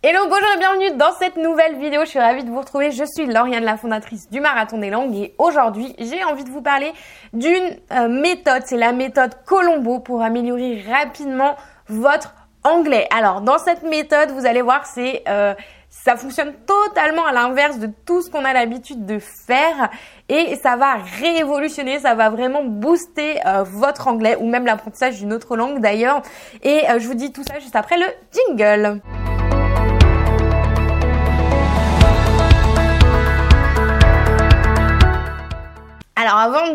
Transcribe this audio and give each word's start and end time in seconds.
Hello, 0.00 0.20
bonjour 0.28 0.46
et 0.54 0.58
bienvenue 0.58 0.96
dans 0.96 1.12
cette 1.18 1.36
nouvelle 1.36 1.76
vidéo. 1.76 2.02
Je 2.02 2.10
suis 2.10 2.20
ravie 2.20 2.44
de 2.44 2.50
vous 2.50 2.60
retrouver. 2.60 2.92
Je 2.92 3.02
suis 3.02 3.26
Lauriane, 3.26 3.64
la 3.64 3.76
fondatrice 3.76 4.30
du 4.30 4.38
Marathon 4.38 4.78
des 4.78 4.90
Langues 4.90 5.16
et 5.16 5.34
aujourd'hui, 5.38 5.92
j'ai 5.98 6.22
envie 6.22 6.44
de 6.44 6.50
vous 6.50 6.62
parler 6.62 6.92
d'une 7.32 7.76
euh, 7.90 8.06
méthode. 8.06 8.62
C'est 8.64 8.76
la 8.76 8.92
méthode 8.92 9.32
Colombo 9.44 9.98
pour 9.98 10.22
améliorer 10.22 10.84
rapidement 10.88 11.56
votre 11.88 12.36
anglais. 12.62 13.08
Alors, 13.10 13.40
dans 13.40 13.58
cette 13.58 13.82
méthode, 13.82 14.30
vous 14.30 14.46
allez 14.46 14.62
voir, 14.62 14.86
c'est 14.86 15.24
euh, 15.26 15.52
ça 15.90 16.14
fonctionne 16.14 16.54
totalement 16.64 17.26
à 17.26 17.32
l'inverse 17.32 17.80
de 17.80 17.90
tout 18.06 18.22
ce 18.22 18.30
qu'on 18.30 18.44
a 18.44 18.52
l'habitude 18.52 19.04
de 19.04 19.18
faire 19.18 19.90
et 20.28 20.54
ça 20.62 20.76
va 20.76 20.98
révolutionner, 21.20 21.98
ça 21.98 22.14
va 22.14 22.30
vraiment 22.30 22.62
booster 22.62 23.44
euh, 23.44 23.64
votre 23.64 24.06
anglais 24.06 24.36
ou 24.38 24.48
même 24.48 24.64
l'apprentissage 24.64 25.18
d'une 25.18 25.32
autre 25.32 25.56
langue 25.56 25.80
d'ailleurs. 25.80 26.22
Et 26.62 26.82
je 26.98 27.04
vous 27.08 27.14
dis 27.14 27.32
tout 27.32 27.42
ça 27.42 27.58
juste 27.58 27.74
après 27.74 27.96
le 27.98 28.06
jingle. 28.32 29.02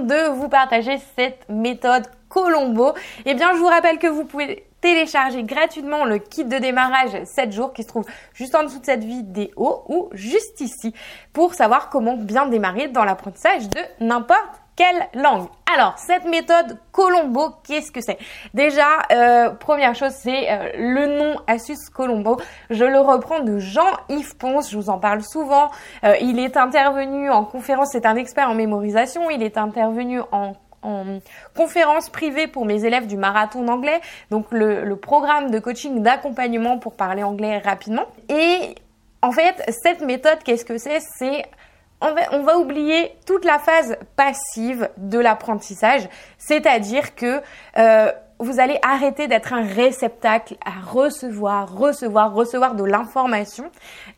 De 0.01 0.29
vous 0.29 0.49
partager 0.49 0.97
cette 1.15 1.47
méthode 1.49 2.07
Colombo, 2.27 2.93
eh 3.25 3.35
bien 3.35 3.53
je 3.53 3.59
vous 3.59 3.67
rappelle 3.67 3.99
que 3.99 4.07
vous 4.07 4.25
pouvez 4.25 4.65
télécharger 4.81 5.43
gratuitement 5.43 6.03
le 6.03 6.17
kit 6.17 6.45
de 6.45 6.57
démarrage 6.57 7.23
7 7.23 7.51
jours 7.51 7.73
qui 7.73 7.83
se 7.83 7.89
trouve 7.89 8.05
juste 8.33 8.55
en 8.55 8.63
dessous 8.63 8.79
de 8.79 8.85
cette 8.85 9.03
vidéo 9.03 9.83
ou 9.87 10.09
juste 10.13 10.61
ici 10.61 10.95
pour 11.31 11.53
savoir 11.53 11.89
comment 11.89 12.17
bien 12.17 12.47
démarrer 12.47 12.87
dans 12.87 13.05
l'apprentissage 13.05 13.69
de 13.69 13.79
n'importe 13.99 14.62
quelle 14.75 15.07
langue? 15.13 15.47
Alors, 15.73 15.97
cette 15.97 16.25
méthode 16.25 16.79
Colombo, 16.91 17.49
qu'est-ce 17.65 17.91
que 17.91 18.01
c'est? 18.01 18.17
Déjà, 18.53 18.87
euh, 19.11 19.49
première 19.49 19.95
chose, 19.95 20.11
c'est 20.11 20.51
euh, 20.51 20.69
le 20.77 21.17
nom 21.17 21.35
Asus 21.47 21.89
Colombo. 21.93 22.37
Je 22.69 22.85
le 22.85 22.99
reprends 22.99 23.39
de 23.39 23.57
Jean-Yves 23.59 24.37
Ponce, 24.37 24.69
je 24.69 24.77
vous 24.77 24.89
en 24.89 24.99
parle 24.99 25.23
souvent. 25.23 25.69
Euh, 26.03 26.15
il 26.21 26.39
est 26.39 26.57
intervenu 26.57 27.29
en 27.29 27.43
conférence, 27.43 27.89
c'est 27.91 28.05
un 28.05 28.15
expert 28.15 28.49
en 28.49 28.55
mémorisation, 28.55 29.29
il 29.29 29.41
est 29.41 29.57
intervenu 29.57 30.21
en 30.31 30.53
conférence 31.55 32.09
privée 32.09 32.47
pour 32.47 32.65
mes 32.65 32.83
élèves 32.83 33.07
du 33.07 33.15
marathon 33.15 33.63
d'anglais, 33.63 34.01
donc 34.31 34.47
le, 34.51 34.83
le 34.83 34.95
programme 34.97 35.49
de 35.49 35.57
coaching 35.57 36.03
d'accompagnement 36.03 36.77
pour 36.77 36.97
parler 36.97 37.23
anglais 37.23 37.59
rapidement. 37.59 38.03
Et 38.27 38.75
en 39.21 39.31
fait, 39.31 39.63
cette 39.69 40.01
méthode, 40.01 40.39
qu'est-ce 40.43 40.65
que 40.65 40.77
c'est? 40.77 40.99
C'est 40.99 41.45
on 42.01 42.43
va, 42.43 42.57
oublier 42.57 43.15
toute 43.25 43.45
la 43.45 43.59
phase 43.59 43.95
passive 44.15 44.89
de 44.97 45.19
l'apprentissage, 45.19 46.09
c'est-à-dire 46.37 47.15
que 47.15 47.41
euh, 47.77 48.11
vous 48.39 48.59
allez 48.59 48.77
arrêter 48.81 49.27
d'être 49.27 49.53
un 49.53 49.63
réceptacle 49.63 50.55
à 50.65 50.81
recevoir, 50.85 51.73
recevoir, 51.73 52.33
recevoir 52.33 52.75
de 52.75 52.83
l'information 52.83 53.71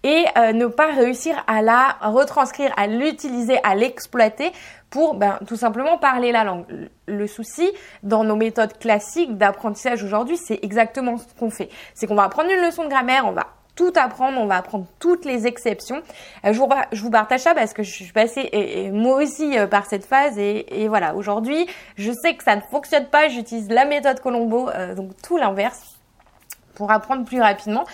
et 0.03 0.25
euh, 0.37 0.51
ne 0.51 0.65
pas 0.65 0.87
réussir 0.87 1.35
à 1.47 1.61
la 1.61 1.97
retranscrire, 2.01 2.73
à 2.77 2.87
l'utiliser, 2.87 3.59
à 3.63 3.75
l'exploiter 3.75 4.51
pour 4.89 5.15
ben, 5.15 5.39
tout 5.47 5.57
simplement 5.57 5.97
parler 5.97 6.31
la 6.31 6.43
langue. 6.43 6.65
Le 7.07 7.27
souci 7.27 7.71
dans 8.03 8.23
nos 8.23 8.35
méthodes 8.35 8.77
classiques 8.77 9.37
d'apprentissage 9.37 10.03
aujourd'hui, 10.03 10.37
c'est 10.37 10.59
exactement 10.63 11.17
ce 11.17 11.25
qu'on 11.37 11.49
fait. 11.49 11.69
C'est 11.93 12.07
qu'on 12.07 12.15
va 12.15 12.23
apprendre 12.23 12.49
une 12.49 12.65
leçon 12.65 12.85
de 12.85 12.89
grammaire, 12.89 13.25
on 13.27 13.31
va 13.31 13.47
tout 13.75 13.93
apprendre, 13.95 14.39
on 14.39 14.45
va 14.45 14.57
apprendre 14.57 14.85
toutes 14.99 15.25
les 15.25 15.47
exceptions. 15.47 16.01
Euh, 16.45 16.53
je, 16.53 16.59
vous, 16.59 16.69
je 16.91 17.01
vous 17.01 17.11
partage 17.11 17.41
ça 17.41 17.53
parce 17.53 17.73
que 17.73 17.83
je 17.83 17.91
suis 17.91 18.11
passée 18.11 18.49
et, 18.51 18.89
moi 18.91 19.21
aussi 19.21 19.57
euh, 19.57 19.67
par 19.67 19.85
cette 19.85 20.05
phase 20.05 20.37
et, 20.37 20.87
voilà, 20.87 21.15
aujourd'hui, 21.15 21.67
je 21.97 22.11
sais 22.11 22.35
que 22.35 22.43
ça 22.43 22.55
ne 22.55 22.61
fonctionne 22.71 23.05
pas, 23.07 23.27
j'utilise 23.27 23.69
la 23.69 23.85
méthode 23.85 24.19
Colombo, 24.19 24.69
euh, 24.69 24.95
donc 24.95 25.11
tout 25.21 25.37
l'inverse 25.37 25.81
pour 26.75 26.91
apprendre 26.91 27.23
plus 27.23 27.39
rapidement. 27.39 27.85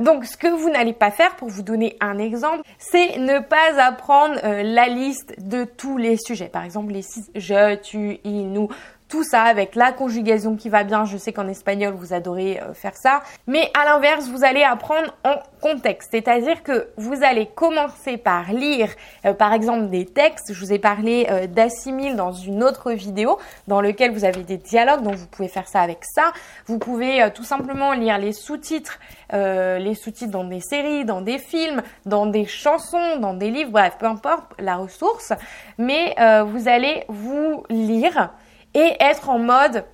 donc, 0.00 0.24
ce 0.24 0.36
que 0.36 0.48
vous 0.48 0.70
n'allez 0.70 0.92
pas 0.92 1.12
faire, 1.12 1.36
pour 1.36 1.48
vous 1.48 1.62
donner 1.62 1.96
un 2.00 2.18
exemple, 2.18 2.62
c'est 2.80 3.16
ne 3.16 3.38
pas 3.38 3.80
apprendre 3.80 4.40
la 4.42 4.88
liste 4.88 5.36
de 5.38 5.62
tous 5.62 5.98
les 5.98 6.16
sujets. 6.16 6.48
Par 6.48 6.64
exemple, 6.64 6.92
les 6.92 7.02
six 7.02 7.30
je, 7.36 7.76
tu, 7.76 8.18
il, 8.24 8.50
nous, 8.50 8.70
tout 9.08 9.24
ça 9.24 9.42
avec 9.42 9.74
la 9.74 9.92
conjugaison 9.92 10.56
qui 10.56 10.68
va 10.68 10.84
bien. 10.84 11.04
Je 11.04 11.16
sais 11.16 11.32
qu'en 11.32 11.48
espagnol, 11.48 11.94
vous 11.94 12.12
adorez 12.12 12.60
euh, 12.60 12.74
faire 12.74 12.96
ça. 12.96 13.22
Mais 13.46 13.70
à 13.78 13.84
l'inverse, 13.84 14.28
vous 14.28 14.44
allez 14.44 14.62
apprendre 14.62 15.14
en 15.24 15.36
contexte. 15.60 16.10
C'est-à-dire 16.12 16.62
que 16.62 16.88
vous 16.96 17.24
allez 17.24 17.46
commencer 17.46 18.18
par 18.18 18.52
lire, 18.52 18.90
euh, 19.24 19.32
par 19.32 19.52
exemple, 19.52 19.88
des 19.88 20.04
textes. 20.04 20.52
Je 20.52 20.60
vous 20.60 20.72
ai 20.72 20.78
parlé 20.78 21.26
euh, 21.30 21.46
d'assimile 21.46 22.16
dans 22.16 22.32
une 22.32 22.62
autre 22.62 22.92
vidéo 22.92 23.38
dans 23.66 23.80
lequel 23.80 24.12
vous 24.12 24.24
avez 24.24 24.42
des 24.42 24.58
dialogues. 24.58 25.02
Donc, 25.02 25.14
vous 25.14 25.26
pouvez 25.26 25.48
faire 25.48 25.68
ça 25.68 25.80
avec 25.80 26.04
ça. 26.04 26.32
Vous 26.66 26.78
pouvez 26.78 27.28
tout 27.34 27.44
simplement 27.44 27.92
lire 27.92 28.18
les 28.18 28.32
sous-titres, 28.32 28.98
les 29.32 29.94
sous-titres 29.94 30.30
dans 30.30 30.44
des 30.44 30.60
séries, 30.60 31.04
dans 31.04 31.20
des 31.20 31.38
films, 31.38 31.82
dans 32.06 32.26
des 32.26 32.44
chansons, 32.44 33.16
dans 33.18 33.34
des 33.34 33.50
livres. 33.50 33.70
Bref, 33.70 33.96
peu 33.98 34.06
importe 34.06 34.52
la 34.58 34.76
ressource. 34.76 35.32
Mais 35.78 36.14
vous 36.44 36.68
allez 36.68 37.04
vous 37.08 37.64
lire 37.70 38.30
et 38.74 38.96
être 39.00 39.28
en 39.28 39.38
mode 39.38 39.84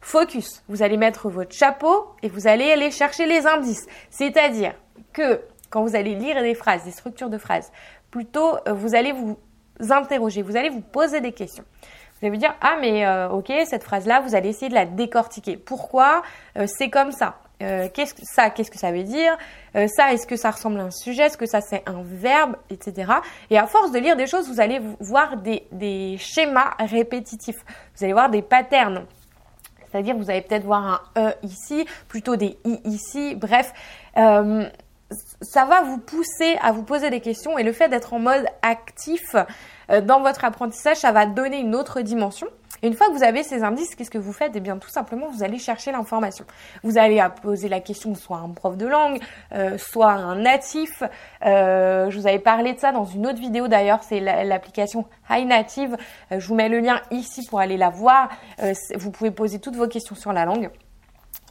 focus. 0.00 0.62
Vous 0.68 0.82
allez 0.82 0.96
mettre 0.96 1.28
votre 1.28 1.54
chapeau 1.54 2.06
et 2.22 2.28
vous 2.28 2.46
allez 2.46 2.70
aller 2.70 2.90
chercher 2.90 3.26
les 3.26 3.46
indices. 3.46 3.86
C'est-à-dire 4.10 4.74
que 5.12 5.40
quand 5.70 5.82
vous 5.82 5.96
allez 5.96 6.14
lire 6.14 6.42
des 6.42 6.54
phrases, 6.54 6.84
des 6.84 6.90
structures 6.90 7.30
de 7.30 7.38
phrases, 7.38 7.72
plutôt 8.10 8.56
euh, 8.68 8.72
vous 8.72 8.94
allez 8.94 9.12
vous 9.12 9.38
interroger, 9.90 10.42
vous 10.42 10.56
allez 10.56 10.68
vous 10.68 10.80
poser 10.80 11.20
des 11.20 11.32
questions. 11.32 11.64
Vous 11.82 12.26
allez 12.26 12.30
vous 12.30 12.40
dire 12.40 12.54
ah 12.60 12.76
mais 12.80 13.06
euh, 13.06 13.30
ok 13.30 13.52
cette 13.64 13.82
phrase 13.82 14.06
là 14.06 14.20
vous 14.20 14.34
allez 14.34 14.50
essayer 14.50 14.68
de 14.68 14.74
la 14.74 14.86
décortiquer. 14.86 15.56
Pourquoi? 15.56 16.22
Euh, 16.56 16.66
c'est 16.66 16.90
comme 16.90 17.12
ça 17.12 17.41
euh, 17.62 17.88
qu'est-ce 17.92 18.14
que 18.14 18.22
ça, 18.24 18.50
qu'est-ce 18.50 18.70
que 18.70 18.78
ça 18.78 18.92
veut 18.92 19.04
dire? 19.04 19.36
Euh, 19.76 19.86
Ça, 19.88 20.12
est-ce 20.12 20.26
que 20.26 20.36
ça 20.36 20.50
ressemble 20.50 20.80
à 20.80 20.84
un 20.84 20.90
sujet? 20.90 21.24
Est-ce 21.24 21.38
que 21.38 21.46
ça 21.46 21.60
c'est 21.60 21.82
un 21.88 22.02
verbe, 22.02 22.56
etc. 22.70 23.12
Et 23.50 23.58
à 23.58 23.66
force 23.66 23.92
de 23.92 23.98
lire 23.98 24.16
des 24.16 24.26
choses, 24.26 24.48
vous 24.48 24.60
allez 24.60 24.80
voir 25.00 25.36
des, 25.36 26.16
schémas 26.18 26.74
répétitifs. 26.78 27.64
Vous 27.96 28.04
allez 28.04 28.12
voir 28.12 28.30
des 28.30 28.42
patterns. 28.42 29.04
C'est-à-dire, 29.90 30.16
vous 30.16 30.30
allez 30.30 30.40
peut-être 30.40 30.64
voir 30.64 31.10
un 31.14 31.28
E 31.28 31.34
ici, 31.42 31.86
plutôt 32.08 32.36
des 32.36 32.58
I 32.64 32.80
ici. 32.84 33.34
Bref, 33.34 33.72
euh, 34.16 34.64
ça 35.42 35.66
va 35.66 35.82
vous 35.82 35.98
pousser 35.98 36.56
à 36.62 36.72
vous 36.72 36.82
poser 36.82 37.10
des 37.10 37.20
questions 37.20 37.58
et 37.58 37.62
le 37.62 37.72
fait 37.72 37.88
d'être 37.90 38.14
en 38.14 38.18
mode 38.18 38.46
actif 38.62 39.36
dans 40.04 40.22
votre 40.22 40.46
apprentissage, 40.46 40.96
ça 40.96 41.12
va 41.12 41.26
donner 41.26 41.58
une 41.58 41.74
autre 41.74 42.00
dimension. 42.00 42.48
Une 42.82 42.94
fois 42.94 43.06
que 43.08 43.12
vous 43.12 43.22
avez 43.22 43.44
ces 43.44 43.62
indices, 43.62 43.94
qu'est-ce 43.94 44.10
que 44.10 44.18
vous 44.18 44.32
faites? 44.32 44.52
Eh 44.56 44.60
bien, 44.60 44.76
tout 44.76 44.88
simplement, 44.88 45.28
vous 45.28 45.44
allez 45.44 45.58
chercher 45.58 45.92
l'information. 45.92 46.44
Vous 46.82 46.98
allez 46.98 47.24
poser 47.40 47.68
la 47.68 47.78
question 47.78 48.14
soit 48.16 48.38
à 48.38 48.40
un 48.40 48.50
prof 48.50 48.76
de 48.76 48.86
langue, 48.86 49.20
euh, 49.52 49.78
soit 49.78 50.10
à 50.10 50.16
un 50.16 50.36
natif. 50.36 51.02
Euh, 51.46 52.10
je 52.10 52.18
vous 52.18 52.26
avais 52.26 52.40
parlé 52.40 52.72
de 52.72 52.80
ça 52.80 52.90
dans 52.90 53.04
une 53.04 53.26
autre 53.26 53.38
vidéo 53.38 53.68
d'ailleurs, 53.68 54.02
c'est 54.02 54.18
l'application 54.18 55.06
High 55.30 55.46
Native. 55.46 55.96
Euh, 56.32 56.40
je 56.40 56.48
vous 56.48 56.56
mets 56.56 56.68
le 56.68 56.80
lien 56.80 57.00
ici 57.12 57.46
pour 57.48 57.60
aller 57.60 57.76
la 57.76 57.90
voir. 57.90 58.30
vous 58.96 59.10
pouvez 59.10 59.30
poser 59.30 59.60
toutes 59.60 59.76
vos 59.76 59.86
questions 59.86 60.16
sur 60.16 60.32
la 60.32 60.44
langue 60.44 60.70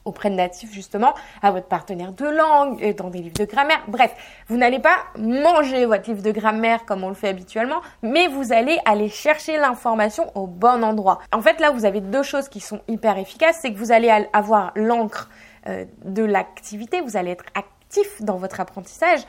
auprès 0.06 0.30
de 0.30 0.36
natifs 0.36 0.72
justement, 0.72 1.14
à 1.42 1.52
votre 1.52 1.68
partenaire 1.68 2.12
de 2.12 2.26
langue, 2.26 2.96
dans 2.96 3.10
des 3.10 3.20
livres 3.20 3.38
de 3.38 3.46
grammaire. 3.46 3.82
Bref, 3.88 4.14
vous 4.48 4.58
n'allez 4.58 4.80
pas 4.80 4.98
manger 5.18 5.86
votre 5.86 6.10
livre 6.10 6.22
de 6.22 6.32
grammaire 6.32 6.86
comme 6.86 7.04
on 7.04 7.10
le 7.10 7.16
fait 7.16 7.30
habituellement, 7.30 7.82
mais 8.02 8.28
vous 8.28 8.54
allez 8.54 8.80
aller 8.86 9.10
chercher 9.10 9.58
l'information 9.58 10.32
au 10.36 10.48
bon 10.48 10.84
endroit. 10.84 11.20
En 11.32 11.42
fait, 11.42 11.60
là, 11.60 11.72
vous 11.72 11.86
avez 11.86 12.02
deux 12.02 12.24
choses 12.24 12.50
qui 12.50 12.60
sont 12.60 12.82
hyper 12.88 13.18
efficaces, 13.18 13.60
c'est 13.62 13.72
que 13.74 13.78
vous 13.78 13.92
allez 13.92 14.10
avoir 14.34 14.72
l'encre 14.76 15.30
euh, 15.68 15.86
de 16.04 16.24
l'activité, 16.24 17.02
vous 17.02 17.18
allez 17.18 17.32
être 17.32 17.46
actif 17.56 18.22
dans 18.22 18.38
votre 18.38 18.60
apprentissage, 18.60 19.22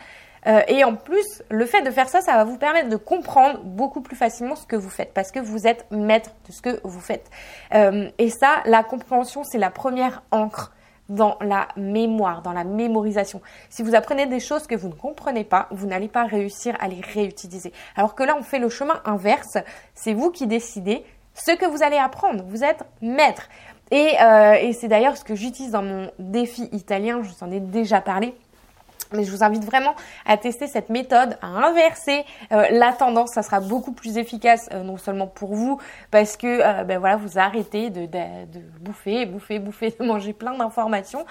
euh, 0.47 0.61
et 0.69 0.85
en 0.85 0.97
plus, 0.97 1.43
le 1.51 1.67
fait 1.67 1.83
de 1.83 1.91
faire 1.91 2.09
ça, 2.09 2.21
ça 2.21 2.33
va 2.33 2.45
vous 2.45 2.59
permettre 2.59 2.89
de 2.89 2.97
comprendre 2.97 3.61
beaucoup 3.63 4.01
plus 4.01 4.17
facilement 4.17 4.57
ce 4.57 4.67
que 4.67 4.77
vous 4.77 4.91
faites 4.91 5.15
parce 5.15 5.31
que 5.31 5.39
vous 5.39 5.67
êtes 5.67 5.87
maître 5.91 6.31
de 6.47 6.53
ce 6.53 6.63
que 6.63 6.81
vous 6.85 7.01
faites. 7.01 7.31
Euh, 7.75 8.11
et 8.19 8.31
ça, 8.31 8.63
la 8.65 8.83
compréhension, 8.83 9.45
c'est 9.45 9.59
la 9.59 9.71
première 9.71 10.23
encre 10.31 10.73
dans 11.09 11.37
la 11.41 11.69
mémoire, 11.77 12.43
dans 12.43 12.53
la 12.53 12.65
mémorisation. 12.65 13.43
Si 13.69 13.83
vous 13.83 13.95
apprenez 13.95 14.27
des 14.27 14.41
choses 14.41 14.67
que 14.67 14.75
vous 14.75 14.89
ne 14.89 14.95
comprenez 14.95 15.45
pas, 15.45 15.69
vous 15.71 15.87
n'allez 15.87 16.09
pas 16.09 16.25
réussir 16.25 16.77
à 16.81 16.89
les 16.89 17.01
réutiliser. 17.01 17.73
Alors 17.97 18.15
que 18.15 18.23
là, 18.23 18.35
on 18.39 18.43
fait 18.43 18.59
le 18.59 18.69
chemin 18.69 19.01
inverse. 19.05 19.59
C'est 19.95 20.15
vous 20.15 20.31
qui 20.31 20.47
décidez 20.47 21.05
ce 21.35 21.53
que 21.53 21.67
vous 21.67 21.83
allez 21.83 21.99
apprendre. 21.99 22.45
Vous 22.47 22.65
êtes 22.65 22.85
maître. 23.01 23.49
Et, 23.91 24.15
euh, 24.23 24.55
et 24.55 24.73
c'est 24.73 24.89
d'ailleurs 24.89 25.17
ce 25.17 25.25
que 25.25 25.35
j'utilise 25.35 25.73
dans 25.73 25.83
mon 25.83 26.11
défi 26.19 26.69
italien. 26.73 27.23
Je 27.23 27.29
vous 27.29 27.45
en 27.45 27.51
ai 27.51 27.61
déjà 27.61 28.01
parlé. 28.01 28.35
Mais 29.15 29.25
je 29.25 29.31
vous 29.31 29.43
invite 29.43 29.65
vraiment 29.65 29.95
à 30.27 30.37
tester 30.37 30.67
cette 30.67 30.89
méthode, 30.89 31.37
à 31.43 31.47
inverser 31.47 32.25
euh, 32.53 32.67
la 32.71 32.93
tendance. 32.93 33.31
Ça 33.35 33.43
sera 33.43 33.61
beaucoup 33.61 33.93
plus 33.93 34.19
efficace, 34.19 34.69
euh, 34.73 34.83
non 34.83 34.97
seulement 34.97 35.27
pour 35.27 35.55
vous, 35.55 35.79
parce 36.11 36.37
que 36.37 36.47
euh, 36.47 36.85
ben 36.85 36.99
voilà, 36.99 37.17
vous 37.17 37.39
arrêtez 37.39 37.91
de, 37.91 38.07
de, 38.07 38.61
bouffer, 38.81 39.27
bouffer, 39.27 39.59
bouffer, 39.59 39.95
de 39.99 40.05
manger 40.05 40.33
plein 40.33 40.57
d'informations. 40.57 41.25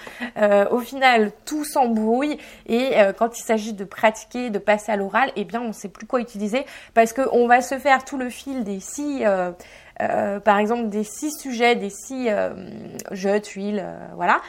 au 0.72 0.80
final, 0.80 1.31
tout 1.45 1.63
s'embrouille 1.66 2.38
et 2.68 2.94
quand 3.18 3.38
il 3.38 3.44
s'agit 3.44 3.74
de 3.74 3.83
pratiquer, 3.83 4.50
de 4.50 4.60
passer 4.60 4.92
à 4.92 4.95
l'oral, 4.95 5.31
eh 5.36 5.44
bien, 5.44 5.62
on 5.62 5.69
ne 5.69 5.74
sait 5.74 5.89
plus 5.89 6.06
quoi 6.06 6.19
utiliser 6.19 6.66
parce 6.94 7.13
qu'on 7.13 7.48
va 7.48 7.62
se 7.62 7.78
faire 7.78 8.04
tout 8.06 8.18
le 8.18 8.30
fil 8.30 8.63
des 8.63 8.80
six. 8.80 9.24
par 9.98 10.57
exemple 10.57 10.89
des 10.89 11.04
six 11.04 11.31
sujets, 11.31 11.75
des 11.75 11.89
six 11.89 12.30
je, 13.12 13.38
tuiles, 13.39 13.86
voilà 14.16 14.42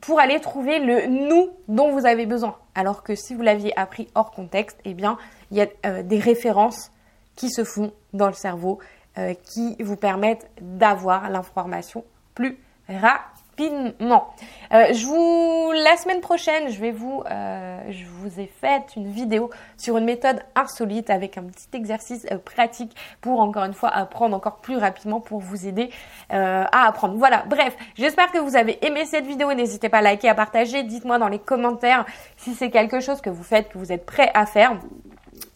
pour 0.00 0.20
aller 0.20 0.40
trouver 0.40 0.78
le 0.78 1.06
nous 1.06 1.50
dont 1.68 1.92
vous 1.92 2.06
avez 2.06 2.26
besoin. 2.26 2.56
Alors 2.74 3.02
que 3.02 3.14
si 3.14 3.34
vous 3.34 3.42
l'aviez 3.42 3.76
appris 3.78 4.08
hors 4.14 4.30
contexte, 4.30 4.78
eh 4.84 4.94
bien, 4.94 5.18
il 5.50 5.58
y 5.58 5.60
a 5.62 5.66
euh, 5.86 6.02
des 6.02 6.18
références 6.18 6.90
qui 7.36 7.50
se 7.50 7.64
font 7.64 7.92
dans 8.12 8.26
le 8.26 8.32
cerveau 8.32 8.78
euh, 9.18 9.34
qui 9.34 9.76
vous 9.82 9.96
permettent 9.96 10.50
d'avoir 10.60 11.30
l'information 11.30 12.04
plus 12.34 12.58
rapidement 12.88 13.39
rapidement. 13.60 14.28
Euh, 14.72 14.92
je 14.92 15.06
vous, 15.06 15.72
la 15.72 15.96
semaine 15.96 16.20
prochaine, 16.20 16.70
je 16.70 16.80
vais 16.80 16.92
vous, 16.92 17.22
euh, 17.30 17.80
je 17.90 18.04
vous 18.04 18.40
ai 18.40 18.46
fait 18.46 18.82
une 18.96 19.10
vidéo 19.10 19.50
sur 19.76 19.96
une 19.98 20.04
méthode 20.04 20.40
insolite 20.54 21.10
avec 21.10 21.36
un 21.38 21.42
petit 21.44 21.68
exercice 21.72 22.26
euh, 22.30 22.38
pratique 22.38 22.94
pour 23.20 23.40
encore 23.40 23.64
une 23.64 23.74
fois 23.74 23.90
apprendre 23.90 24.36
encore 24.36 24.58
plus 24.58 24.76
rapidement 24.76 25.20
pour 25.20 25.40
vous 25.40 25.66
aider 25.66 25.90
à 26.30 26.86
apprendre. 26.86 27.16
Voilà. 27.16 27.44
Bref, 27.48 27.76
j'espère 27.94 28.30
que 28.30 28.38
vous 28.38 28.56
avez 28.56 28.84
aimé 28.86 29.04
cette 29.04 29.26
vidéo. 29.26 29.52
N'hésitez 29.52 29.88
pas 29.88 29.98
à 29.98 30.02
liker, 30.02 30.28
à 30.28 30.34
partager. 30.34 30.82
Dites-moi 30.84 31.18
dans 31.18 31.28
les 31.28 31.38
commentaires 31.38 32.06
si 32.36 32.54
c'est 32.54 32.70
quelque 32.70 33.00
chose 33.00 33.20
que 33.20 33.30
vous 33.30 33.42
faites, 33.42 33.68
que 33.68 33.78
vous 33.78 33.92
êtes 33.92 34.06
prêt 34.06 34.30
à 34.34 34.46
faire. 34.46 34.76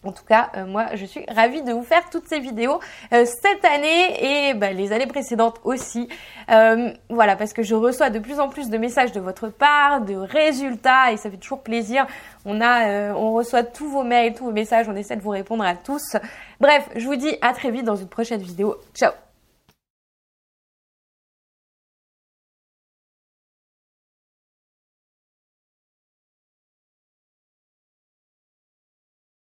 En 0.05 0.13
tout 0.13 0.25
cas, 0.25 0.51
euh, 0.57 0.67
moi, 0.67 0.87
je 0.95 1.05
suis 1.05 1.25
ravie 1.29 1.63
de 1.63 1.73
vous 1.73 1.83
faire 1.83 2.09
toutes 2.11 2.29
ces 2.29 2.41
vidéos 2.41 2.81
euh, 3.13 3.25
cette 3.25 3.65
année 3.65 4.51
et 4.51 4.55
bah, 4.55 4.73
les 4.73 4.93
années 4.93 5.07
précédentes 5.07 5.61
aussi. 5.65 6.09
Euh, 6.51 6.91
voilà, 7.09 7.37
parce 7.37 7.53
que 7.53 7.63
je 7.63 7.75
reçois 7.75 8.11
de 8.11 8.19
plus 8.19 8.41
en 8.41 8.49
plus 8.49 8.71
de 8.71 8.79
messages 8.79 9.13
de 9.13 9.21
votre 9.21 9.49
part, 9.49 10.03
de 10.03 10.15
résultats 10.15 11.13
et 11.13 11.17
ça 11.17 11.31
fait 11.31 11.37
toujours 11.37 11.63
plaisir. 11.63 12.07
On 12.45 12.61
a, 12.61 13.15
on 13.15 13.33
reçoit 13.33 13.63
tous 13.63 13.89
vos 13.89 14.03
mails, 14.03 14.35
tous 14.35 14.45
vos 14.45 14.53
messages, 14.53 14.89
on 14.89 14.97
essaie 14.97 15.17
de 15.17 15.23
vous 15.23 15.31
répondre 15.31 15.65
à 15.65 15.75
tous. 15.75 16.17
Bref, 16.61 16.89
je 16.95 17.07
vous 17.07 17.17
dis 17.17 17.37
à 17.41 17.53
très 17.53 17.71
vite 17.71 17.85
dans 17.85 17.97
une 17.97 18.09
prochaine 18.09 18.41
vidéo. 18.41 18.77
Ciao 18.95 19.24